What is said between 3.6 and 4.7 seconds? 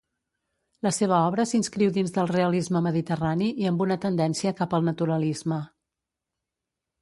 i amb una tendència